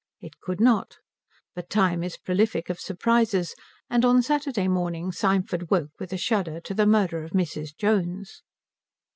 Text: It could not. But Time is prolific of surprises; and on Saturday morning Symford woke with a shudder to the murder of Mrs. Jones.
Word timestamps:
It 0.19 0.39
could 0.39 0.59
not. 0.59 0.97
But 1.53 1.69
Time 1.69 2.01
is 2.01 2.17
prolific 2.17 2.71
of 2.71 2.79
surprises; 2.79 3.53
and 3.87 4.03
on 4.03 4.23
Saturday 4.23 4.67
morning 4.67 5.11
Symford 5.11 5.69
woke 5.69 5.91
with 5.99 6.11
a 6.11 6.17
shudder 6.17 6.59
to 6.61 6.73
the 6.73 6.87
murder 6.87 7.23
of 7.23 7.33
Mrs. 7.33 7.77
Jones. 7.77 8.41